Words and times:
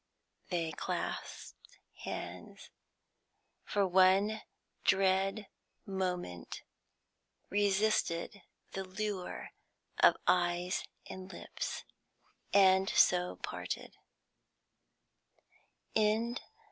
They 0.49 0.71
clasped 0.71 1.77
hands, 2.05 2.71
for 3.63 3.85
one 3.85 4.41
dread 4.83 5.45
moment 5.85 6.63
resisted 7.51 8.41
the 8.71 8.83
lure 8.83 9.51
of 9.99 10.17
eyes 10.25 10.85
and 11.07 11.31
lips, 11.31 11.83
and 12.51 12.89
so 12.89 13.35
parted. 13.43 13.93